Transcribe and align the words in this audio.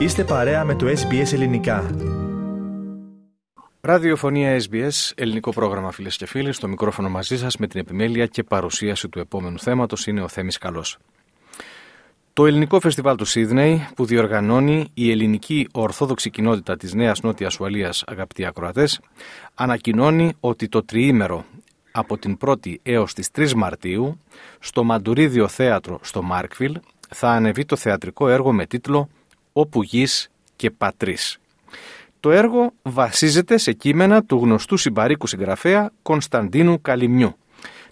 Είστε 0.00 0.24
παρέα 0.24 0.64
με 0.64 0.74
το 0.74 0.86
SBS 0.86 1.32
Ελληνικά. 1.32 1.90
Ραδιοφωνία 3.80 4.60
SBS, 4.70 5.12
ελληνικό 5.14 5.50
πρόγραμμα 5.50 5.90
φίλες 5.90 6.16
και 6.16 6.26
φίλοι. 6.26 6.52
Στο 6.52 6.68
μικρόφωνο 6.68 7.08
μαζί 7.08 7.38
σας 7.38 7.56
με 7.56 7.66
την 7.66 7.80
επιμέλεια 7.80 8.26
και 8.26 8.42
παρουσίαση 8.42 9.08
του 9.08 9.18
επόμενου 9.18 9.58
θέματος 9.58 10.06
είναι 10.06 10.22
ο 10.22 10.28
Θέμης 10.28 10.58
Καλός. 10.58 10.98
Το 12.32 12.46
ελληνικό 12.46 12.80
φεστιβάλ 12.80 13.16
του 13.16 13.24
Σίδνεϊ, 13.24 13.88
που 13.96 14.04
διοργανώνει 14.04 14.90
η 14.94 15.10
ελληνική 15.10 15.68
ορθόδοξη 15.72 16.30
κοινότητα 16.30 16.76
της 16.76 16.94
Νέας 16.94 17.20
Νότιας 17.20 17.60
Ουαλίας, 17.60 18.04
αγαπητοί 18.06 18.44
ακροατές, 18.44 19.00
ανακοινώνει 19.54 20.32
ότι 20.40 20.68
το 20.68 20.84
τριήμερο 20.84 21.44
από 21.92 22.18
την 22.18 22.36
1η 22.40 22.74
έως 22.82 23.14
τις 23.14 23.30
3 23.30 23.54
Μαρτίου 23.54 24.20
στο 24.58 24.84
Μαντουρίδιο 24.84 25.48
Θέατρο 25.48 25.98
στο 26.02 26.22
Μάρκβιλ 26.22 26.78
θα 27.08 27.30
ανεβεί 27.30 27.64
το 27.64 27.76
θεατρικό 27.76 28.28
έργο 28.28 28.52
με 28.52 28.66
τίτλο 28.66 29.08
«Όπου 29.52 29.82
γης 29.82 30.30
και 30.56 30.70
πατρίς». 30.70 31.38
Το 32.20 32.30
έργο 32.30 32.72
βασίζεται 32.82 33.56
σε 33.58 33.72
κείμενα 33.72 34.22
του 34.24 34.36
γνωστού 34.36 34.76
συμπαρίκου 34.76 35.26
συγγραφέα 35.26 35.90
Κωνσταντίνου 36.02 36.80
Καλυμιού, 36.80 37.36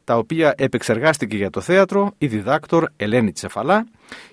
τα 0.04 0.16
οποία 0.16 0.54
επεξεργάστηκε 0.56 1.36
για 1.36 1.50
το 1.50 1.60
θέατρο 1.60 2.14
η 2.18 2.26
διδάκτορ 2.26 2.88
Ελένη 2.96 3.32
Τσεφαλά 3.32 3.86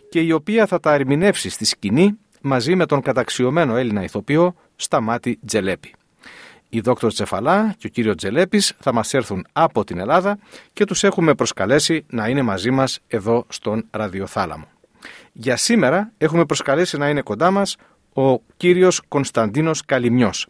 και 0.09 0.19
η 0.19 0.31
οποία 0.31 0.65
θα 0.65 0.79
τα 0.79 0.93
ερμηνεύσει 0.93 1.49
στη 1.49 1.65
σκηνή 1.65 2.17
μαζί 2.41 2.75
με 2.75 2.85
τον 2.85 3.01
καταξιωμένο 3.01 3.75
Έλληνα 3.75 4.03
ηθοποιό 4.03 4.55
Σταμάτη 4.75 5.39
Τζελέπη. 5.45 5.93
Η 6.69 6.79
δόκτωρ 6.79 7.13
Τσεφαλά 7.13 7.75
και 7.77 7.87
ο 7.87 7.89
κύριος 7.89 8.15
Τζελέπης 8.15 8.73
θα 8.79 8.93
μας 8.93 9.13
έρθουν 9.13 9.45
από 9.51 9.83
την 9.83 9.99
Ελλάδα 9.99 10.37
και 10.73 10.85
τους 10.85 11.03
έχουμε 11.03 11.33
προσκαλέσει 11.33 12.05
να 12.09 12.27
είναι 12.27 12.41
μαζί 12.41 12.71
μας 12.71 12.99
εδώ 13.07 13.45
στον 13.49 13.85
Ραδιοθάλαμο. 13.91 14.67
Για 15.37 15.57
σήμερα 15.57 16.11
έχουμε 16.17 16.45
προσκαλέσει 16.45 16.97
να 16.97 17.09
είναι 17.09 17.21
κοντά 17.21 17.51
μας 17.51 17.77
ο 18.13 18.39
κύριος 18.57 19.01
Κωνσταντίνος 19.07 19.85
Καλυμιός, 19.85 20.47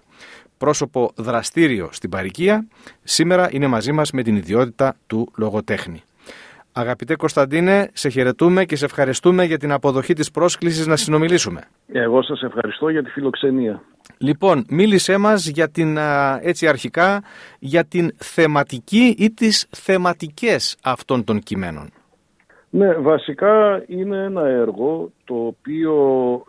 πρόσωπο 0.57 1.11
δραστήριο 1.15 1.89
στην 1.91 2.09
Παρικία, 2.09 2.67
σήμερα 3.03 3.49
είναι 3.51 3.67
μαζί 3.67 3.91
μας 3.91 4.11
με 4.11 4.23
την 4.23 4.35
ιδιότητα 4.35 4.95
του 5.07 5.31
λογοτέχνη. 5.37 6.03
Αγαπητέ 6.71 7.15
Κωνσταντίνε, 7.15 7.89
σε 7.93 8.09
χαιρετούμε 8.09 8.65
και 8.65 8.75
σε 8.75 8.85
ευχαριστούμε 8.85 9.43
για 9.43 9.57
την 9.57 9.71
αποδοχή 9.71 10.13
της 10.13 10.31
πρόσκλησης 10.31 10.87
να 10.87 10.95
συνομιλήσουμε. 10.95 11.61
Εγώ 11.87 12.23
σας 12.23 12.41
ευχαριστώ 12.41 12.89
για 12.89 13.03
τη 13.03 13.09
φιλοξενία. 13.09 13.81
Λοιπόν, 14.17 14.65
μίλησέ 14.69 15.17
μας 15.17 15.47
για 15.47 15.69
την, 15.69 15.97
έτσι 16.41 16.67
αρχικά, 16.67 17.23
για 17.59 17.85
την 17.85 18.15
θεματική 18.17 19.15
ή 19.17 19.31
τις 19.31 19.67
θεματικές 19.69 20.77
αυτών 20.83 21.23
των 21.23 21.39
κειμένων. 21.39 21.89
Ναι, 22.69 22.93
βασικά 22.93 23.83
είναι 23.87 24.23
ένα 24.23 24.47
έργο 24.47 25.11
το 25.23 25.35
οποίο 25.35 25.93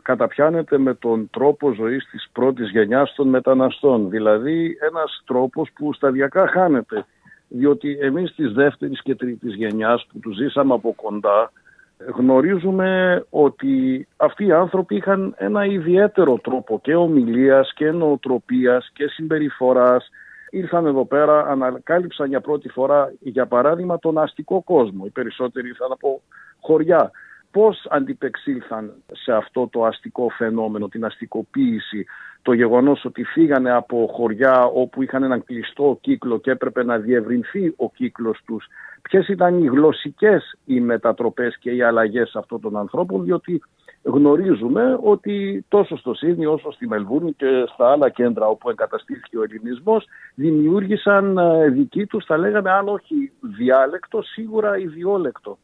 καταπιάνεται 0.02 0.78
με 0.78 0.94
τον 0.94 1.30
τρόπο 1.30 1.72
ζωής 1.72 2.08
της 2.10 2.28
πρώτης 2.32 2.70
γενιάς 2.70 3.14
των 3.14 3.28
μεταναστών. 3.28 4.10
Δηλαδή 4.10 4.76
ένας 4.90 5.22
τρόπος 5.26 5.70
που 5.74 5.92
σταδιακά 5.92 6.46
χάνεται. 6.48 7.04
Διότι 7.48 7.98
εμείς 8.00 8.34
της 8.34 8.52
δεύτερης 8.52 9.02
και 9.02 9.14
τρίτης 9.14 9.54
γενιάς 9.54 10.06
που 10.12 10.18
τους 10.18 10.36
ζήσαμε 10.36 10.74
από 10.74 10.92
κοντά 10.96 11.50
γνωρίζουμε 11.98 13.22
ότι 13.30 14.06
αυτοί 14.16 14.46
οι 14.46 14.52
άνθρωποι 14.52 14.96
είχαν 14.96 15.34
ένα 15.38 15.64
ιδιαίτερο 15.64 16.38
τρόπο 16.42 16.80
και 16.82 16.94
ομιλίας 16.94 17.72
και 17.74 17.90
νοοτροπίας 17.90 18.90
και 18.92 19.06
συμπεριφοράς 19.06 20.10
ήρθαν 20.50 20.86
εδώ 20.86 21.04
πέρα, 21.04 21.46
ανακάλυψαν 21.46 22.28
για 22.28 22.40
πρώτη 22.40 22.68
φορά, 22.68 23.12
για 23.20 23.46
παράδειγμα, 23.46 23.98
τον 23.98 24.18
αστικό 24.18 24.62
κόσμο. 24.62 25.02
Οι 25.06 25.10
περισσότεροι 25.10 25.68
ήρθαν 25.68 25.92
από 25.92 26.22
χωριά. 26.60 27.10
Πώς 27.50 27.86
αντιπεξήλθαν 27.90 28.92
σε 29.12 29.32
αυτό 29.32 29.68
το 29.72 29.84
αστικό 29.84 30.28
φαινόμενο, 30.28 30.88
την 30.88 31.04
αστικοποίηση, 31.04 32.06
το 32.42 32.52
γεγονός 32.52 33.04
ότι 33.04 33.24
φύγανε 33.24 33.70
από 33.70 34.10
χωριά 34.12 34.64
όπου 34.64 35.02
είχαν 35.02 35.22
έναν 35.22 35.44
κλειστό 35.44 35.98
κύκλο 36.00 36.38
και 36.38 36.50
έπρεπε 36.50 36.84
να 36.84 36.98
διευρυνθεί 36.98 37.74
ο 37.76 37.90
κύκλος 37.90 38.40
τους. 38.46 38.66
Ποιες 39.02 39.28
ήταν 39.28 39.62
οι 39.62 39.66
γλωσσικές 39.66 40.56
οι 40.64 40.80
μετατροπές 40.80 41.58
και 41.58 41.70
οι 41.70 41.82
αλλαγές 41.82 42.34
αυτών 42.34 42.60
των 42.60 42.76
ανθρώπων, 42.76 43.24
διότι 43.24 43.62
γνωρίζουμε 44.06 44.98
ότι 45.02 45.64
τόσο 45.68 45.96
στο 45.96 46.14
Σίδνη 46.14 46.46
όσο 46.46 46.70
στη 46.70 46.88
Μελβούρνη 46.88 47.32
και 47.32 47.64
στα 47.72 47.90
άλλα 47.90 48.10
κέντρα 48.10 48.46
όπου 48.46 48.70
εγκαταστήθηκε 48.70 49.38
ο 49.38 49.42
ελληνισμός 49.42 50.06
δημιούργησαν 50.34 51.38
ε, 51.38 51.68
δική 51.68 52.06
τους, 52.06 52.24
θα 52.24 52.36
λέγαμε 52.36 52.70
αν 52.70 52.88
όχι 52.88 53.32
διάλεκτο, 53.40 54.22
σίγουρα 54.22 54.78
ιδιόλεκτο. 54.78 55.58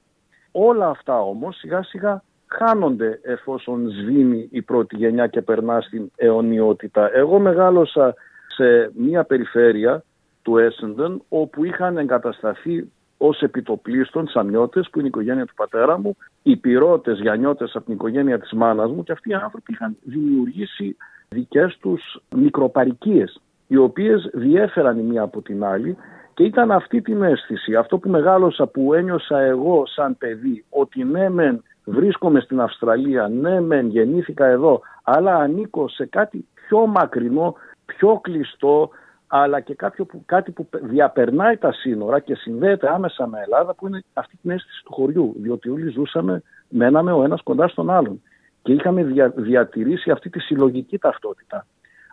Όλα 0.53 0.89
αυτά 0.89 1.21
όμως 1.21 1.57
σιγά 1.57 1.83
σιγά 1.83 2.23
χάνονται 2.47 3.21
εφόσον 3.23 3.91
σβήνει 3.91 4.49
η 4.51 4.63
πρώτη 4.63 4.97
γενιά 4.97 5.27
και 5.27 5.43
περνά 5.43 5.81
στην 5.81 6.11
αιωνιότητα. 6.17 7.11
Εγώ 7.15 7.39
μεγάλωσα 7.39 8.15
σε 8.47 8.91
μια 8.95 9.25
περιφέρεια 9.25 10.05
του 10.43 10.59
Έσεντεν 10.59 11.23
όπου 11.29 11.65
είχαν 11.65 11.97
εγκατασταθεί 11.97 12.91
ως 13.17 13.41
επιτοπλίστων 13.43 14.29
σαμιώτες, 14.29 14.89
που 14.91 14.99
είναι 14.99 15.07
η 15.07 15.11
οικογένεια 15.15 15.47
του 15.47 15.55
πατέρα 15.55 15.99
μου, 15.99 16.17
οι 16.43 16.57
πυρώτε 16.57 17.13
γιανιώτε 17.13 17.65
από 17.65 17.85
την 17.85 17.95
οικογένεια 17.95 18.39
της 18.39 18.53
μάνας 18.53 18.91
μου 18.91 19.03
και 19.03 19.13
αυτοί 19.13 19.31
οι 19.31 19.35
άνθρωποι 19.35 19.73
είχαν 19.73 19.97
δημιουργήσει 20.03 20.97
δικές 21.29 21.79
τους 21.81 22.21
μικροπαρικίες, 22.37 23.41
οι 23.67 23.77
οποίες 23.77 24.31
διέφεραν 24.33 24.99
η 24.99 25.03
μία 25.03 25.23
από 25.23 25.43
την 25.43 25.65
άλλη 25.65 25.97
και 26.35 26.45
ήταν 26.45 26.71
αυτή 26.71 27.03
την 27.03 27.23
αίσθηση, 27.23 27.75
αυτό 27.75 27.99
που 27.99 28.11
μεγάλωσα, 28.11 28.67
που 28.67 28.95
ένιωσα 28.95 29.39
εγώ 29.39 29.83
σαν 29.87 30.19
παιδί, 30.19 30.65
ότι 30.69 31.05
ναι 31.05 31.29
μεν 31.31 31.63
βρίσκομαι 31.85 32.41
στην 32.41 32.61
Αυστραλία, 32.61 33.29
ναι 33.29 33.61
μεν 33.61 33.89
γεννήθηκα 33.89 34.47
εδώ, 34.47 34.81
αλλά 35.03 35.37
ανήκω 35.37 35.89
σε 35.89 36.07
κάτι 36.07 36.47
πιο 36.55 36.87
μακρινό, 36.87 37.55
πιο 37.85 38.21
κλειστό, 38.23 38.91
αλλά 39.35 39.61
και 39.61 39.75
κάποιο 39.75 40.05
που, 40.05 40.23
κάτι 40.27 40.51
που 40.51 40.69
διαπερνάει 40.73 41.57
τα 41.57 41.73
σύνορα 41.73 42.21
και 42.21 42.35
συνδέεται 42.35 42.89
άμεσα 42.89 43.27
με 43.27 43.41
Ελλάδα, 43.41 43.75
που 43.75 43.87
είναι 43.87 44.05
αυτή 44.13 44.37
την 44.43 44.51
αίσθηση 44.51 44.83
του 44.85 44.93
χωριού. 44.93 45.35
Διότι 45.37 45.69
όλοι 45.69 45.91
ζούσαμε, 45.91 46.43
μέναμε 46.69 47.13
ο 47.13 47.23
ένας 47.23 47.43
κοντά 47.43 47.69
στον 47.69 47.91
άλλον. 47.91 48.23
Και 48.63 48.73
είχαμε 48.73 49.31
διατηρήσει 49.37 50.11
αυτή 50.11 50.31
τη 50.31 50.41
συλλογική 50.41 50.99
ταυτότητα. 50.99 51.67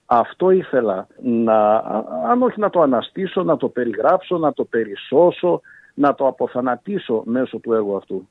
Αυτό 0.06 0.50
ήθελα 0.50 1.08
να, 1.22 1.76
αν 2.30 2.42
όχι 2.42 2.60
να 2.60 2.70
το 2.70 2.82
αναστήσω, 2.82 3.44
να 3.44 3.58
το 3.58 3.68
περιγράψω, 3.68 4.38
να 4.38 4.54
το 4.54 4.64
περισσώσω, 4.64 5.62
να 5.94 6.16
το 6.16 6.28
αποθανατήσω 6.28 7.22
μέσω 7.26 7.60
του 7.60 7.74
έργου 7.74 7.96
αυτού. 7.96 8.28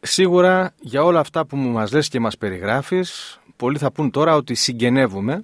Σίγουρα 0.00 0.72
για 0.80 1.02
όλα 1.04 1.20
αυτά 1.20 1.46
που 1.46 1.56
μου 1.56 1.70
μας 1.70 1.92
λες 1.92 2.08
και 2.08 2.20
μας 2.20 2.38
περιγράφεις, 2.38 3.40
πολλοί 3.56 3.78
θα 3.78 3.92
πούν 3.92 4.10
τώρα 4.10 4.34
ότι 4.34 4.54
συγγενεύουμε 4.54 5.40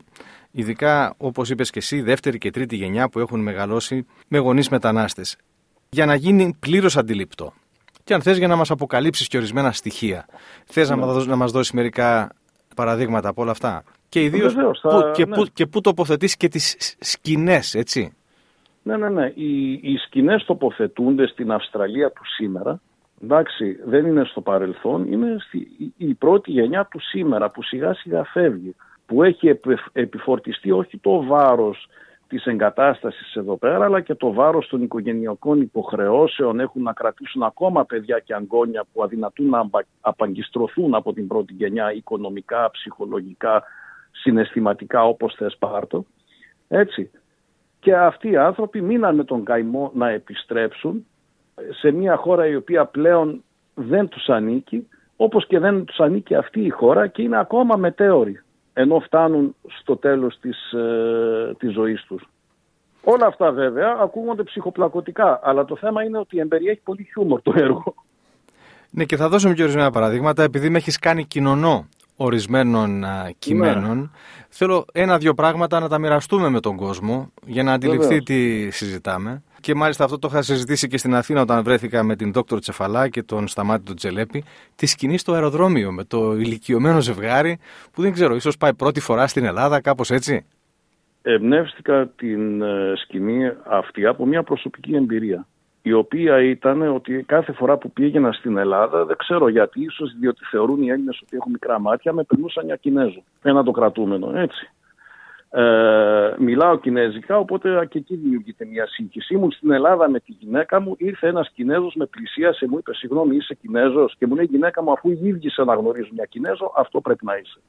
ειδικά 0.51 1.15
όπως 1.17 1.51
είπες 1.51 1.71
και 1.71 1.79
εσύ, 1.79 2.01
δεύτερη 2.01 2.39
και 2.39 2.51
τρίτη 2.51 2.77
γενιά 2.77 3.09
που 3.09 3.19
έχουν 3.19 3.41
μεγαλώσει 3.41 4.07
με 4.29 4.39
γονείς 4.39 4.69
μετανάστες. 4.69 5.37
Για 5.91 6.07
να 6.07 6.15
γίνει 6.15 6.57
πλήρως 6.61 6.97
αντιληπτό. 6.97 7.53
Και 8.05 8.15
αν 8.15 8.23
θες 8.23 8.39
για 8.39 8.49
να 8.49 8.57
μας 8.57 8.71
αποκαλύψεις 8.71 9.29
και 9.29 9.37
ορισμένα 9.37 9.73
στοιχεία. 9.73 10.27
Θες 10.65 10.91
να, 10.91 10.97
ναι. 10.97 11.25
να 11.25 11.37
μας 11.37 11.53
δώσεις 11.53 11.73
μερικά 11.73 12.33
παραδείγματα 12.77 13.29
από 13.29 13.43
όλα 13.43 13.51
αυτά. 13.51 13.85
Και 14.09 14.23
ιδίως 14.23 14.55
που, 14.55 15.11
και, 15.15 15.27
ναι. 15.27 15.37
που, 15.37 15.45
και 15.53 15.67
πού 15.67 15.81
τοποθετείς 15.81 16.37
και 16.37 16.49
τις 16.49 16.97
σκηνές, 17.01 17.75
έτσι. 17.75 18.13
Ναι, 18.83 18.97
ναι, 18.97 19.09
ναι. 19.09 19.33
Οι, 19.35 19.73
οι 19.73 19.97
σκηνές 19.97 20.45
τοποθετούνται 20.45 21.27
στην 21.27 21.53
Αυστραλία 21.53 22.11
του 22.11 22.23
σήμερα. 22.27 22.81
Εντάξει, 23.23 23.79
δεν 23.85 24.07
είναι 24.07 24.25
στο 24.25 24.41
παρελθόν, 24.41 25.13
είναι 25.13 25.37
στη, 25.39 25.69
η 25.97 26.15
πρώτη 26.15 26.51
γενιά 26.51 26.89
του 26.91 27.01
σήμερα 27.01 27.51
που 27.51 27.63
σιγά 27.63 27.95
σιγά 27.95 28.25
φεύγει 28.25 28.75
που 29.11 29.23
έχει 29.23 29.59
επιφορτιστεί 29.93 30.71
όχι 30.71 30.99
το 30.99 31.23
βάρος 31.25 31.89
της 32.29 32.45
εγκατάστασης 32.47 33.35
εδώ 33.35 33.57
πέρα, 33.57 33.85
αλλά 33.85 34.01
και 34.01 34.15
το 34.15 34.33
βάρος 34.33 34.69
των 34.69 34.83
οικογενειακών 34.83 35.61
υποχρεώσεων 35.61 36.61
έχουν 36.61 36.83
να 36.83 36.93
κρατήσουν 36.93 37.43
ακόμα 37.43 37.85
παιδιά 37.85 38.19
και 38.19 38.35
αγκόνια 38.35 38.85
που 38.93 39.03
αδυνατούν 39.03 39.49
να 39.49 39.69
απαγκιστρωθούν 40.01 40.95
από 40.95 41.13
την 41.13 41.27
πρώτη 41.27 41.53
γενιά 41.53 41.93
οικονομικά, 41.93 42.71
ψυχολογικά, 42.71 43.63
συναισθηματικά 44.11 45.05
όπως 45.05 45.35
θες 45.35 45.57
πάρτο. 45.59 46.05
Έτσι. 46.69 47.11
Και 47.81 47.97
αυτοί 47.97 48.31
οι 48.31 48.37
άνθρωποι 48.37 48.81
μείναν 48.81 49.15
με 49.15 49.25
τον 49.25 49.45
καημό 49.45 49.91
να 49.95 50.09
επιστρέψουν 50.09 51.07
σε 51.71 51.91
μια 51.91 52.17
χώρα 52.17 52.47
η 52.47 52.57
οποία 52.57 52.85
πλέον 52.85 53.43
δεν 53.75 54.09
τους 54.09 54.29
ανήκει, 54.29 54.89
όπως 55.17 55.47
και 55.47 55.59
δεν 55.59 55.85
τους 55.85 55.99
ανήκει 55.99 56.35
αυτή 56.35 56.61
η 56.61 56.71
χώρα 56.71 57.07
και 57.07 57.23
είναι 57.23 57.39
ακόμα 57.39 57.77
μετέωρη 57.77 58.43
ενώ 58.73 59.01
φτάνουν 59.01 59.55
στο 59.81 59.97
τέλος 59.97 60.39
της, 60.41 60.73
ε, 60.73 61.55
της 61.59 61.73
ζωής 61.73 62.05
τους. 62.09 62.29
Όλα 63.05 63.27
αυτά 63.27 63.53
βέβαια 63.53 63.97
ακούγονται 64.01 64.43
ψυχοπλακωτικά, 64.43 65.41
αλλά 65.43 65.65
το 65.65 65.77
θέμα 65.77 66.05
είναι 66.05 66.19
ότι 66.19 66.39
εμπεριέχει 66.39 66.81
πολύ 66.85 67.09
χιούμορ 67.13 67.43
το 67.43 67.53
έργο. 67.57 67.95
Ναι 68.91 69.05
και 69.05 69.17
θα 69.17 69.29
δώσουμε 69.29 69.55
και 69.55 69.63
ορισμένα 69.63 69.91
παραδείγματα, 69.91 70.43
επειδή 70.43 70.69
με 70.69 70.79
έχεις 70.79 70.99
κάνει 70.99 71.25
κοινωνό 71.25 71.89
ορισμένων 72.17 73.05
κειμένων. 73.39 73.99
Ναι. 73.99 74.09
Θέλω 74.49 74.85
ένα-δυο 74.93 75.35
πράγματα 75.35 75.81
να 75.81 75.89
τα 75.89 75.99
μοιραστούμε 75.99 76.49
με 76.49 76.61
τον 76.61 76.77
κόσμο 76.77 77.33
για 77.47 77.63
να 77.63 77.73
αντιληφθεί 77.73 78.23
τι 78.23 78.71
συζητάμε. 78.71 79.43
Και 79.61 79.75
μάλιστα 79.75 80.05
αυτό 80.05 80.19
το 80.19 80.29
είχα 80.31 80.43
συζητήσει 80.43 80.89
και 80.89 80.99
στην 80.99 81.15
Αθήνα 81.15 81.41
όταν 81.41 81.63
βρέθηκα 81.63 82.03
με 82.03 82.17
την 82.17 82.33
Δόκτωρ 82.33 82.59
Τσεφαλά 82.59 83.09
και 83.09 83.23
τον 83.23 83.49
Σταμάτη 83.49 83.85
τον 83.85 83.97
Τζελέπη. 83.97 84.45
Τη 84.75 84.87
σκηνή 84.87 85.19
στο 85.19 85.33
αεροδρόμιο 85.33 85.93
με 85.93 86.05
το 86.05 86.35
ηλικιωμένο 86.37 87.01
ζευγάρι 87.01 87.59
που 87.93 88.03
δεν 88.03 88.13
ξέρω, 88.13 88.35
ίσως 88.35 88.57
πάει 88.57 88.75
πρώτη 88.75 89.01
φορά 89.01 89.27
στην 89.27 89.45
Ελλάδα, 89.45 89.81
κάπως 89.81 90.11
έτσι. 90.11 90.47
Εμπνεύστηκα 91.23 92.07
την 92.17 92.63
ε, 92.63 92.93
σκηνή 92.97 93.53
αυτή 93.67 94.07
από 94.07 94.27
μια 94.27 94.43
προσωπική 94.43 94.95
εμπειρία 94.95 95.47
η 95.83 95.93
οποία 95.93 96.43
ήταν 96.43 96.83
ότι 96.83 97.25
κάθε 97.27 97.53
φορά 97.53 97.77
που 97.77 97.91
πήγαινα 97.91 98.33
στην 98.33 98.57
Ελλάδα, 98.57 99.05
δεν 99.05 99.17
ξέρω 99.17 99.49
γιατί, 99.49 99.83
ίσως 99.83 100.15
διότι 100.21 100.45
θεωρούν 100.45 100.83
οι 100.83 100.89
Έλληνες 100.89 101.21
ότι 101.23 101.37
έχουν 101.37 101.53
μικρά 101.53 101.81
μάτια, 101.81 102.13
με 102.13 102.23
περνούσαν 102.23 102.65
για 102.65 102.77
Κινέζο. 102.77 103.23
Ένα 103.43 103.63
το 103.63 103.71
κρατούμενο, 103.71 104.33
έτσι. 104.35 104.71
Ε, 105.53 106.35
μιλάω 106.39 106.79
κινέζικα, 106.79 107.39
οπότε 107.39 107.87
και 107.91 107.99
εκεί 107.99 108.15
δημιουργείται 108.17 108.65
μια 108.65 108.87
σύγχυση. 108.87 109.35
Ήμουν 109.35 109.51
στην 109.51 109.71
Ελλάδα 109.71 110.11
με 110.11 110.21
τη 110.21 110.33
γυναίκα 110.33 110.81
μου, 110.81 110.95
ήρθε 110.99 111.29
ένας 111.29 111.51
Κινέζος, 111.55 111.95
με 111.95 112.07
πλησίασε, 112.07 112.67
μου 112.69 112.79
είπε: 112.79 112.95
Συγγνώμη, 112.95 113.37
είσαι 113.37 113.55
Κινέζος. 113.55 114.15
Και 114.19 114.27
μου 114.27 114.35
λέει: 114.35 114.45
Γυναίκα 114.45 114.83
μου, 114.83 114.93
αφού 114.93 115.11
οι 115.11 115.19
ίδιοι 115.23 115.51
σε 115.51 115.61
αναγνωρίζουν 115.63 116.15
μια 116.15 116.25
Κινέζο, 116.25 116.73
αυτό 116.77 117.01
πρέπει 117.01 117.25
να 117.25 117.37
είσαι. 117.37 117.61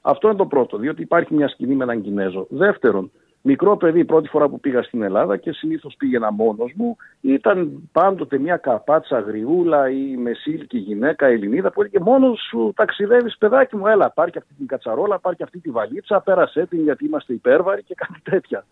Αυτό 0.00 0.28
είναι 0.28 0.36
το 0.36 0.46
πρώτο, 0.46 0.76
διότι 0.76 1.02
υπάρχει 1.02 1.34
μια 1.34 1.48
σκηνή 1.48 1.74
με 1.74 1.84
έναν 1.84 2.02
Κινέζο. 2.02 2.46
Δεύτερον, 2.50 3.10
μικρό 3.46 3.76
παιδί 3.76 4.04
πρώτη 4.04 4.28
φορά 4.28 4.48
που 4.48 4.60
πήγα 4.60 4.82
στην 4.82 5.02
Ελλάδα 5.02 5.36
και 5.36 5.52
συνήθως 5.52 5.94
πήγαινα 5.98 6.32
μόνος 6.32 6.72
μου, 6.76 6.96
ήταν 7.20 7.88
πάντοτε 7.92 8.38
μια 8.38 8.56
καπάτσα 8.56 9.18
γριούλα 9.20 9.90
ή 9.90 10.16
μεσήλικη 10.16 10.78
γυναίκα 10.78 11.26
Ελληνίδα 11.26 11.70
που 11.72 11.80
έλεγε 11.80 11.98
μόνος 12.00 12.40
σου 12.48 12.72
ταξιδεύεις, 12.76 13.38
παιδάκι 13.38 13.76
μου, 13.76 13.86
έλα, 13.86 14.10
πάρει 14.10 14.30
αυτή 14.36 14.54
την 14.54 14.66
κατσαρόλα, 14.66 15.18
πάρει 15.18 15.36
αυτή 15.40 15.58
τη 15.58 15.70
βαλίτσα, 15.70 16.20
πέρασε 16.20 16.66
την 16.66 16.82
γιατί 16.82 17.04
είμαστε 17.04 17.32
υπέρβαροι 17.32 17.82
και 17.82 17.94
κάτι 17.94 18.20
τέτοια. 18.22 18.64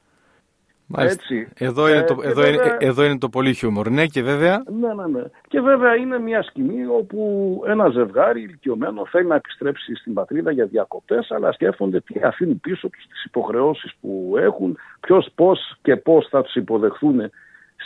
Έτσι. 0.96 1.48
Εδώ, 1.54 1.88
είναι 1.88 1.98
ε, 1.98 2.02
το, 2.02 2.16
εδώ, 2.22 2.42
βέβαια, 2.42 2.48
είναι, 2.48 2.76
εδώ 2.78 3.04
είναι 3.04 3.18
το 3.18 3.28
πολύ 3.28 3.54
χιούμορ. 3.54 3.90
Ναι, 3.90 4.06
και 4.06 4.22
βέβαια. 4.22 4.62
Ναι, 4.80 4.94
ναι, 4.94 5.18
ναι. 5.18 5.24
Και 5.48 5.60
βέβαια 5.60 5.96
είναι 5.96 6.18
μια 6.18 6.42
σκηνή 6.42 6.86
όπου 6.86 7.62
ένα 7.66 7.88
ζευγάρι 7.88 8.40
ηλικιωμένο 8.42 9.06
θέλει 9.06 9.26
να 9.26 9.34
επιστρέψει 9.34 9.94
στην 9.94 10.12
πατρίδα 10.12 10.50
για 10.50 10.66
διακοπές, 10.66 11.30
αλλά 11.30 11.52
σκέφτονται 11.52 12.00
τι 12.00 12.20
αφήνουν 12.22 12.60
πίσω 12.60 12.88
τους, 12.88 13.06
τις 13.08 13.24
υποχρεώσεις 13.24 13.92
που 14.00 14.34
έχουν, 14.38 14.78
ποιος, 15.00 15.28
πώς 15.34 15.76
και 15.82 15.96
πώς 15.96 16.26
θα 16.30 16.42
τους 16.42 16.54
υποδεχθούν 16.54 17.30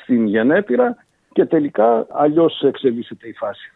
στην 0.03 0.27
γενέτειρα 0.27 0.97
και 1.33 1.45
τελικά 1.45 2.07
αλλιώς 2.11 2.63
εξελίσσεται 2.63 3.29
η 3.29 3.33
φάση. 3.33 3.73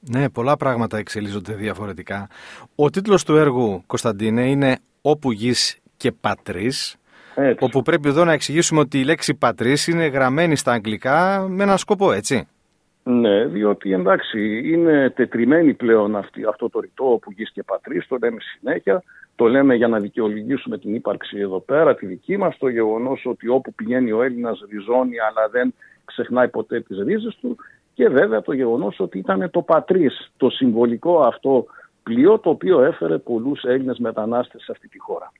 Ναι, 0.00 0.30
πολλά 0.30 0.56
πράγματα 0.56 0.98
εξελίσσονται 0.98 1.54
διαφορετικά. 1.54 2.28
Ο 2.74 2.90
τίτλος 2.90 3.24
του 3.24 3.36
έργου, 3.36 3.82
Κωνσταντίνε, 3.86 4.48
είναι 4.50 4.78
«Όπου 5.02 5.32
γης 5.32 5.78
και 5.96 6.12
πατρίς». 6.12 6.96
Έτσι. 7.40 7.64
Όπου 7.64 7.82
πρέπει 7.82 8.08
εδώ 8.08 8.24
να 8.24 8.32
εξηγήσουμε 8.32 8.80
ότι 8.80 9.00
η 9.00 9.04
λέξη 9.04 9.34
πατρίς 9.34 9.86
είναι 9.86 10.06
γραμμένη 10.06 10.56
στα 10.56 10.72
αγγλικά 10.72 11.46
με 11.48 11.62
ένα 11.62 11.76
σκοπό, 11.76 12.12
έτσι. 12.12 12.48
Ναι, 13.02 13.44
διότι 13.44 13.92
εντάξει 13.92 14.70
είναι 14.72 15.10
τετριμένη 15.10 15.74
πλέον 15.74 16.16
αυτή, 16.16 16.44
αυτό 16.44 16.70
το 16.70 16.80
ρητό 16.80 17.18
που 17.22 17.32
γης 17.32 17.52
και 17.52 17.62
πατρίς, 17.62 18.06
το 18.06 18.16
λέμε 18.22 18.36
συνέχεια, 18.40 19.02
το 19.36 19.46
λέμε 19.46 19.74
για 19.74 19.88
να 19.88 19.98
δικαιολογήσουμε 19.98 20.78
την 20.78 20.94
ύπαρξη 20.94 21.38
εδώ 21.38 21.60
πέρα, 21.60 21.94
τη 21.94 22.06
δική 22.06 22.36
μας, 22.36 22.58
το 22.58 22.68
γεγονός 22.68 23.22
ότι 23.26 23.48
όπου 23.48 23.74
πηγαίνει 23.74 24.12
ο 24.12 24.22
Έλληνας 24.22 24.64
ριζώνει 24.70 25.20
αλλά 25.20 25.48
δεν 25.48 25.74
ξεχνάει 26.04 26.48
ποτέ 26.48 26.80
τις 26.80 26.98
ρίζες 26.98 27.38
του 27.40 27.56
και 27.94 28.08
βέβαια 28.08 28.42
το 28.42 28.52
γεγονός 28.52 29.00
ότι 29.00 29.18
ήταν 29.18 29.50
το 29.50 29.62
πατρίς, 29.62 30.30
το 30.36 30.50
συμβολικό 30.50 31.20
αυτό 31.20 31.66
πλοίο 32.02 32.38
το 32.38 32.50
οποίο 32.50 32.82
έφερε 32.82 33.18
πολλούς 33.18 33.62
Έλληνες 33.62 33.98
μετανάστες 33.98 34.62
σε 34.62 34.72
αυτή 34.72 34.88
τη 34.88 34.98
χώρα. 34.98 35.32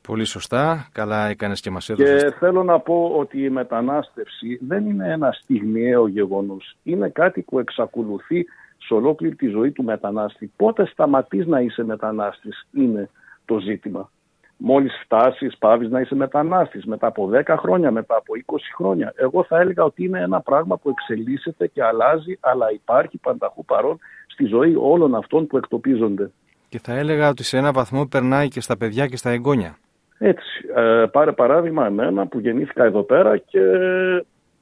Πολύ 0.00 0.24
σωστά. 0.24 0.88
Καλά 0.92 1.26
έκανες 1.26 1.60
και 1.60 1.70
μας 1.70 1.88
έδωσες. 1.88 2.22
Και 2.22 2.30
θέλω 2.30 2.62
να 2.62 2.80
πω 2.80 3.12
ότι 3.16 3.42
η 3.42 3.50
μετανάστευση 3.50 4.58
δεν 4.60 4.86
είναι 4.86 5.12
ένα 5.12 5.32
στιγμιαίο 5.32 6.06
γεγονός. 6.08 6.76
Είναι 6.82 7.08
κάτι 7.08 7.40
που 7.40 7.58
εξακολουθεί 7.58 8.46
σε 8.78 8.94
ολόκληρη 8.94 9.34
τη 9.34 9.46
ζωή 9.46 9.70
του 9.70 9.84
μετανάστη. 9.84 10.52
Πότε 10.56 10.86
σταματείς 10.86 11.46
να 11.46 11.60
είσαι 11.60 11.84
μετανάστης 11.84 12.66
είναι 12.72 13.10
το 13.44 13.58
ζήτημα. 13.58 14.10
Μόλις 14.56 14.92
φτάσεις 15.04 15.58
πάβεις 15.58 15.88
να 15.88 16.00
είσαι 16.00 16.14
μετανάστης 16.14 16.84
μετά 16.84 17.06
από 17.06 17.30
10 17.32 17.56
χρόνια, 17.58 17.90
μετά 17.90 18.16
από 18.16 18.32
20 18.46 18.72
χρόνια. 18.76 19.12
Εγώ 19.16 19.44
θα 19.44 19.58
έλεγα 19.60 19.84
ότι 19.84 20.04
είναι 20.04 20.20
ένα 20.20 20.40
πράγμα 20.40 20.76
που 20.76 20.88
εξελίσσεται 20.88 21.66
και 21.66 21.82
αλλάζει 21.82 22.38
αλλά 22.40 22.72
υπάρχει 22.72 23.18
πανταχού 23.18 23.64
παρόν 23.64 23.98
στη 24.26 24.44
ζωή 24.44 24.74
όλων 24.78 25.14
αυτών 25.14 25.46
που 25.46 25.56
εκτοπίζονται. 25.56 26.30
Και 26.68 26.80
θα 26.82 26.92
έλεγα 26.92 27.28
ότι 27.28 27.42
σε 27.42 27.56
ένα 27.56 27.72
βαθμό 27.72 28.06
περνάει 28.06 28.48
και 28.48 28.60
στα 28.60 28.76
παιδιά 28.76 29.06
και 29.06 29.16
στα 29.16 29.30
εγγόνια. 29.30 29.78
Έτσι. 30.18 30.66
Ε, 30.76 31.04
πάρε 31.12 31.32
παράδειγμα 31.32 31.86
εμένα 31.86 32.26
που 32.26 32.38
γεννήθηκα 32.38 32.84
εδώ 32.84 33.02
πέρα 33.02 33.36
και 33.36 33.60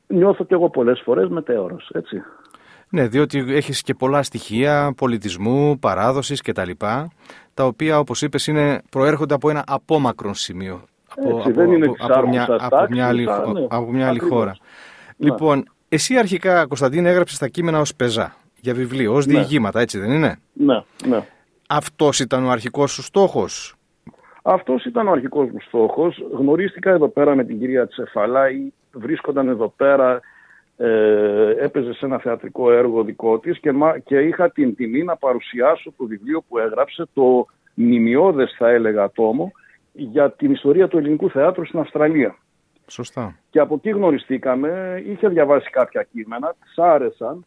νιώθω 0.06 0.44
κι 0.44 0.53
εγώ 0.53 0.70
πολλές 0.70 1.00
φορές 1.05 1.29
μετέωρος, 1.29 1.91
έτσι. 1.94 2.23
Ναι, 2.88 3.06
διότι 3.06 3.44
έχεις 3.49 3.82
και 3.82 3.94
πολλά 3.94 4.23
στοιχεία 4.23 4.93
πολιτισμού, 4.97 5.79
παράδοσης 5.79 6.41
κτλ. 6.41 6.70
Τα 7.55 7.64
οποία, 7.64 7.99
όπως 7.99 8.23
είπες, 8.23 8.47
είναι, 8.47 8.82
προέρχονται 8.91 9.35
από 9.35 9.50
ένα 9.50 9.64
απόμακρον 9.67 10.35
σημείο. 10.35 10.82
Από, 11.17 11.37
έτσι, 11.37 11.52
δεν 11.52 11.73
είναι 11.73 11.93
από, 11.99 12.29
μια, 12.29 12.47
από, 12.61 12.87
μια 12.91 13.06
άλλη, 13.06 13.25
ναι, 13.25 13.67
από 13.69 13.93
μια 13.93 14.09
άλλη 14.09 14.19
χώρα. 14.19 14.56
Ναι. 15.17 15.31
Λοιπόν, 15.31 15.64
εσύ 15.88 16.17
αρχικά, 16.17 16.67
Κωνσταντίν, 16.67 17.06
έγραψες 17.06 17.38
τα 17.38 17.49
κείμενα 17.49 17.81
ως 17.81 17.94
πεζά 17.94 18.37
για 18.61 18.75
βιβλίο, 18.75 19.14
ως 19.14 19.26
ναι. 19.26 19.38
διηγήματα, 19.38 19.81
έτσι 19.81 19.99
δεν 19.99 20.11
είναι; 20.11 20.38
Ναι, 20.52 20.82
ναι. 21.06 21.23
Αυτός 21.68 22.20
ήταν 22.20 22.44
ο 22.44 22.50
αρχικός 22.50 22.92
σου 22.92 23.02
στόχος; 23.02 23.76
Αυτός 24.42 24.84
ήταν 24.84 25.08
ο 25.08 25.10
αρχικός 25.10 25.50
μου 25.50 25.60
στόχος. 25.60 26.24
Γνωρίστηκα 26.32 26.90
εδώ 26.90 27.08
πέρα 27.08 27.34
με 27.34 27.44
την 27.44 27.58
κυρία 27.58 27.86
Τσεφαλάη, 27.86 28.72
βρίσκονταν 28.92 29.48
εδώ 29.48 29.72
πέρα, 29.76 30.20
ε, 30.76 31.54
έπαιζε 31.58 31.92
σε 31.92 32.06
ένα 32.06 32.18
θεατρικό 32.18 32.72
έργο 32.72 33.02
δικό 33.02 33.38
της 33.38 33.60
και, 33.60 33.70
και 34.04 34.18
είχα 34.18 34.50
την 34.50 34.74
τιμή 34.74 35.02
να 35.02 35.16
παρουσιάσω 35.16 35.92
το 35.96 36.06
βιβλίο 36.06 36.42
που 36.48 36.58
έγραψε, 36.58 37.04
το 37.14 37.46
μνημειώδες 37.74 38.54
θα 38.58 38.70
έλεγα 38.70 39.10
τόμο, 39.10 39.52
για 39.92 40.30
την 40.30 40.50
ιστορία 40.50 40.88
του 40.88 40.98
ελληνικού 40.98 41.30
θεάτρου 41.30 41.66
στην 41.66 41.78
Αυστραλία. 41.78 42.36
Σωστά. 42.86 43.36
Και 43.50 43.60
από 43.60 43.74
εκεί 43.74 43.90
γνωριστήκαμε, 43.90 45.02
είχε 45.06 45.28
διαβάσει 45.28 45.70
κάποια 45.70 46.06
κείμενα, 46.12 46.54
της 46.62 46.78
άρεσαν 46.78 47.46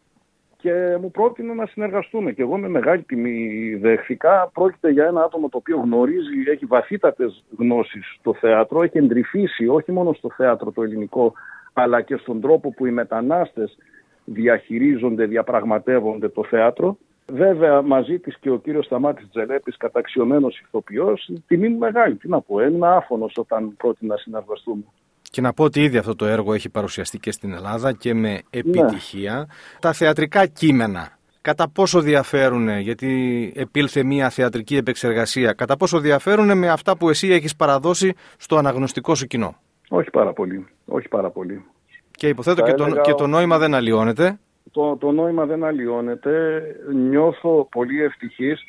και 0.61 0.97
μου 1.01 1.11
πρότεινε 1.11 1.53
να 1.53 1.65
συνεργαστούμε. 1.65 2.31
Και 2.31 2.41
εγώ 2.41 2.57
με 2.57 2.69
μεγάλη 2.69 3.03
τιμή 3.03 3.75
δέχθηκα. 3.75 4.49
Πρόκειται 4.53 4.89
για 4.89 5.05
ένα 5.05 5.23
άτομο 5.23 5.49
το 5.49 5.57
οποίο 5.57 5.77
γνωρίζει, 5.77 6.49
έχει 6.51 6.65
βαθύτατες 6.65 7.43
γνώσεις 7.57 8.15
στο 8.19 8.33
θέατρο, 8.33 8.83
έχει 8.83 8.97
εντρυφήσει 8.97 9.67
όχι 9.67 9.91
μόνο 9.91 10.13
στο 10.13 10.29
θέατρο 10.29 10.71
το 10.71 10.83
ελληνικό, 10.83 11.33
αλλά 11.73 12.01
και 12.01 12.15
στον 12.15 12.41
τρόπο 12.41 12.71
που 12.71 12.85
οι 12.85 12.91
μετανάστες 12.91 13.77
διαχειρίζονται, 14.25 15.25
διαπραγματεύονται 15.25 16.29
το 16.29 16.43
θέατρο. 16.43 16.97
Βέβαια, 17.31 17.81
μαζί 17.81 18.19
της 18.19 18.37
και 18.39 18.49
ο 18.49 18.57
κύριος 18.57 18.85
Σταμάτης 18.85 19.29
Τζελέπης, 19.29 19.77
καταξιωμένος 19.77 20.59
ηθοποιός, 20.59 21.31
τιμή 21.47 21.69
μου 21.69 21.77
μεγάλη. 21.77 22.15
Τι 22.15 22.29
να 22.29 22.41
πω, 22.41 22.59
έμεινα 22.59 22.95
άφωνος 22.95 23.33
όταν 23.37 23.75
πρότεινα 23.77 24.13
να 24.13 24.19
συνεργαστούμε. 24.19 24.83
Και 25.31 25.41
να 25.41 25.53
πω 25.53 25.63
ότι 25.63 25.83
ήδη 25.83 25.97
αυτό 25.97 26.15
το 26.15 26.25
έργο 26.25 26.53
έχει 26.53 26.69
παρουσιαστεί 26.69 27.19
και 27.19 27.31
στην 27.31 27.53
Ελλάδα 27.53 27.93
και 27.93 28.13
με 28.13 28.41
επιτυχία. 28.49 29.37
Ναι. 29.37 29.45
Τα 29.79 29.93
θεατρικά 29.93 30.45
κείμενα, 30.45 31.17
κατά 31.41 31.69
πόσο 31.69 31.99
διαφέρουν, 32.01 32.79
γιατί 32.79 33.51
επήλθε 33.55 34.03
μια 34.03 34.29
θεατρική 34.29 34.75
επεξεργασία, 34.75 35.53
κατά 35.53 35.77
πόσο 35.77 35.99
διαφέρουν 35.99 36.57
με 36.57 36.69
αυτά 36.69 36.97
που 36.97 37.09
εσύ 37.09 37.27
έχεις 37.27 37.55
παραδώσει 37.55 38.13
στο 38.37 38.57
αναγνωστικό 38.57 39.15
σου 39.15 39.27
κοινό; 39.27 39.55
Όχι 39.89 40.09
πάρα 40.09 40.33
πολύ. 40.33 40.67
Όχι 40.85 41.07
πάρα 41.07 41.29
πολύ. 41.29 41.65
Και 42.11 42.27
υποθέτω 42.27 42.61
και 42.61 42.73
το, 42.73 43.01
και 43.01 43.13
το 43.13 43.27
νόημα 43.27 43.57
δεν 43.57 43.73
αλλοιώνεται. 43.73 44.39
Το, 44.71 44.97
το 44.97 45.11
νόημα 45.11 45.45
δεν 45.45 45.63
αλλοιώνεται. 45.63 46.61
Νιώθω 46.93 47.67
πολύ 47.71 48.03
ευτυχής 48.03 48.63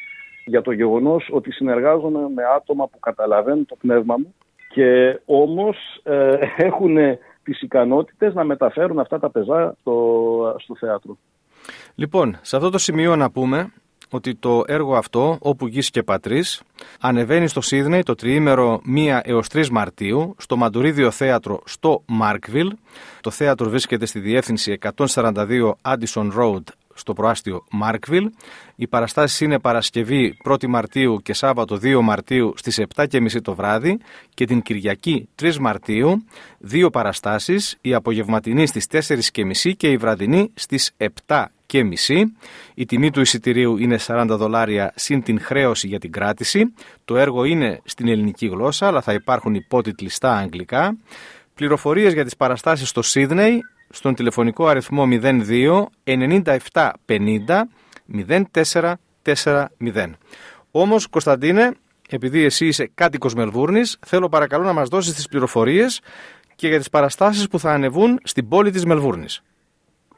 για 0.44 0.62
το 0.62 0.72
γεγονός 0.72 1.28
ότι 1.32 1.52
συνεργάζομαι 1.52 2.18
με 2.34 2.42
άτομα 2.56 2.88
που 2.88 2.98
καταλαβαίνουν 2.98 3.66
το 3.66 3.76
πνεύμα 3.76 4.16
μου 4.18 4.34
και 4.74 5.20
όμως 5.24 5.76
ε, 6.02 6.36
έχουν 6.68 6.96
τις 7.42 7.62
ικανότητες 7.62 8.34
να 8.34 8.44
μεταφέρουν 8.44 8.98
αυτά 8.98 9.18
τα 9.18 9.30
πεζά 9.30 9.76
στο, 9.80 10.56
στο 10.58 10.76
θέατρο. 10.76 11.18
Λοιπόν, 11.94 12.38
σε 12.42 12.56
αυτό 12.56 12.70
το 12.70 12.78
σημείο 12.78 13.16
να 13.16 13.30
πούμε 13.30 13.72
ότι 14.10 14.34
το 14.34 14.62
έργο 14.66 14.96
αυτό, 14.96 15.38
όπου 15.40 15.66
γης 15.66 15.90
και 15.90 16.02
πατρίς, 16.02 16.62
ανεβαίνει 17.00 17.48
στο 17.48 17.60
Σίδνεϊ 17.60 18.02
το 18.02 18.14
τριήμερο 18.14 18.80
1 18.96 19.20
έως 19.22 19.46
3 19.52 19.68
Μαρτίου, 19.68 20.34
στο 20.38 20.56
Μαντουρίδιο 20.56 21.10
Θέατρο 21.10 21.60
στο 21.64 22.02
Μάρκβιλ. 22.06 22.76
Το 23.20 23.30
θέατρο 23.30 23.68
βρίσκεται 23.68 24.06
στη 24.06 24.18
διεύθυνση 24.18 24.78
142 24.96 25.72
Addison 25.82 26.30
Road 26.38 26.62
στο 27.00 27.12
προάστιο 27.12 27.64
Μάρκβιλ. 27.70 28.30
Οι 28.76 28.86
παραστάσεις 28.86 29.40
είναι 29.40 29.58
Παρασκευή 29.58 30.36
1η 30.44 30.66
Μαρτίου 30.66 31.20
και 31.22 31.32
Σάββατο 31.32 31.78
2 31.82 32.00
Μαρτίου 32.00 32.54
στις 32.56 32.80
7.30 32.94 33.42
το 33.42 33.54
βράδυ 33.54 33.98
και 34.34 34.44
την 34.44 34.62
Κυριακή 34.62 35.28
3 35.42 35.56
Μαρτίου 35.56 36.24
δύο 36.58 36.90
παραστάσεις, 36.90 37.78
η 37.80 37.94
απογευματινή 37.94 38.66
στις 38.66 38.86
4.30 38.90 39.72
και 39.76 39.90
η 39.90 39.96
βραδινή 39.96 40.50
στις 40.54 40.92
7 41.26 41.44
και 41.66 41.84
μισή. 41.84 42.36
Η 42.74 42.86
τιμή 42.86 43.10
του 43.10 43.20
εισιτηρίου 43.20 43.76
είναι 43.76 43.98
40 44.06 44.26
δολάρια 44.28 44.92
συν 44.96 45.22
την 45.22 45.40
χρέωση 45.40 45.86
για 45.86 45.98
την 45.98 46.12
κράτηση. 46.12 46.74
Το 47.04 47.16
έργο 47.16 47.44
είναι 47.44 47.80
στην 47.84 48.08
ελληνική 48.08 48.46
γλώσσα 48.46 48.86
αλλά 48.86 49.00
θα 49.00 49.12
υπάρχουν 49.12 49.54
υπότιτλοι 49.54 50.08
στα 50.08 50.36
αγγλικά. 50.36 50.96
πληροφορίες 51.54 52.12
για 52.12 52.24
τις 52.24 52.36
παραστάσεις 52.36 52.88
στο 52.88 53.02
Σίδνεϊ 53.02 53.60
στον 53.90 54.14
τηλεφωνικό 54.14 54.66
αριθμό 54.66 55.04
02 55.10 55.84
97 56.04 56.90
50 57.06 57.62
0440. 58.52 60.10
Όμως, 60.70 61.06
Κωνσταντίνε, 61.06 61.72
επειδή 62.10 62.44
εσύ 62.44 62.66
είσαι 62.66 62.90
κάτοικος 62.94 63.34
Μελβούρνης, 63.34 63.98
θέλω 64.06 64.28
παρακαλώ 64.28 64.64
να 64.64 64.72
μας 64.72 64.88
δώσεις 64.88 65.14
τις 65.14 65.28
πληροφορίες 65.28 66.00
και 66.56 66.68
για 66.68 66.78
τις 66.78 66.90
παραστάσεις 66.90 67.48
που 67.48 67.58
θα 67.58 67.72
ανεβούν 67.72 68.18
στην 68.22 68.48
πόλη 68.48 68.70
της 68.70 68.84
Μελβούρνης. 68.84 69.42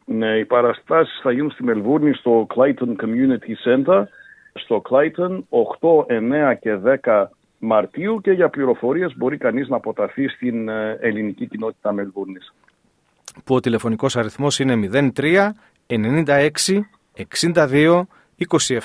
Ναι, 0.04 0.38
οι 0.38 0.44
παραστάσεις 0.44 1.20
θα 1.22 1.32
γίνουν 1.32 1.50
στη 1.50 1.64
Μελβούρνη 1.64 2.12
στο 2.12 2.46
Clayton 2.54 2.96
Community 3.02 3.54
Center, 3.64 4.02
στο 4.54 4.82
Clayton 4.90 5.42
8, 5.80 6.06
9 6.06 6.54
και 6.60 6.78
10 7.02 7.24
Μαρτίου 7.58 8.20
και 8.20 8.32
για 8.32 8.48
πληροφορίες 8.48 9.16
μπορεί 9.16 9.36
κανείς 9.36 9.68
να 9.68 9.76
αποταθεί 9.76 10.28
στην 10.28 10.68
ε, 10.68 10.98
ελληνική 11.00 11.46
κοινότητα 11.46 11.92
Μελβούρνης. 11.92 12.52
Που 13.44 13.54
ο 13.54 13.60
τηλεφωνικός 13.60 14.16
αριθμός 14.16 14.58
είναι 14.58 14.88
03 15.16 15.50
96 15.86 16.48
62 17.54 18.02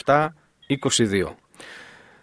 27 0.06 0.27
22. 0.68 1.36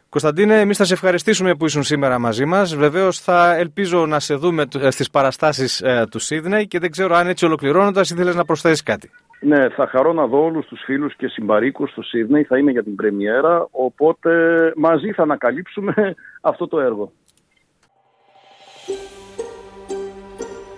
Κωνσταντίνε, 0.09 0.61
εμείς 0.61 0.77
θα 0.77 0.85
σε 0.85 0.93
ευχαριστήσουμε 0.93 1.55
που 1.55 1.65
ήσουν 1.65 1.83
σήμερα 1.83 2.19
μαζί 2.19 2.45
μας. 2.45 2.77
Βεβαίως, 2.77 3.21
θα 3.21 3.57
ελπίζω 3.57 4.07
να 4.07 4.21
σε 4.21 4.35
δούμε 4.35 4.65
στις 4.89 5.11
παραστάσεις 5.11 5.81
ε, 5.81 6.07
του 6.11 6.19
Σίδνεϊ 6.19 6.67
και 6.67 6.79
δεν 6.79 6.91
ξέρω 6.91 7.15
αν 7.15 7.27
έτσι 7.27 7.45
ολοκληρώνοντας 7.45 8.11
ήθελε 8.11 8.33
να 8.33 8.45
προσθέσεις 8.45 8.83
κάτι. 8.83 9.11
Ναι, 9.41 9.69
θα 9.69 9.87
χαρώ 9.87 10.13
να 10.13 10.27
δω 10.27 10.45
όλους 10.45 10.67
τους 10.67 10.83
φίλους 10.85 11.17
και 11.17 11.29
συμπαρίκους 11.29 11.93
του 11.93 12.03
Σίδνεϊ. 12.03 12.43
Θα 12.43 12.59
είμαι 12.59 12.71
για 12.71 12.83
την 12.83 12.95
πρεμιέρα. 12.95 13.69
Οπότε 13.71 14.31
μαζί 14.77 15.13
θα 15.13 15.23
ανακαλύψουμε 15.23 16.15
αυτό 16.41 16.69
το 16.69 16.81
έργο. 16.81 17.13